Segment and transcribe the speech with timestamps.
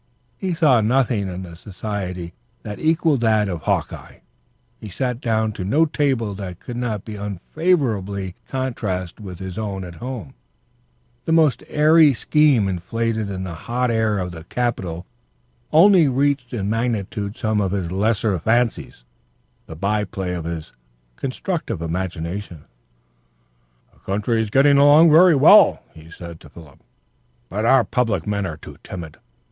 [0.35, 4.21] He saw nothing in its society that equalled that of Hawkeye,
[4.79, 9.83] he sat down to no table that could not be unfavorably contrasted with his own
[9.83, 10.33] at home;
[11.25, 15.05] the most airy scheme inflated in the hot air of the capital
[15.71, 19.03] only reached in magnitude some of his lesser fancies,
[19.67, 20.71] the by play of his
[21.15, 22.65] constructive imagination.
[23.93, 26.79] "The country is getting along very well," he said to Philip,
[27.49, 29.17] "but our public men are too timid.